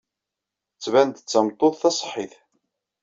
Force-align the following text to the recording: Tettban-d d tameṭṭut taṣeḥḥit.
Tettban-d 0.75 1.17
d 1.19 1.27
tameṭṭut 1.31 1.79
taṣeḥḥit. 1.81 2.33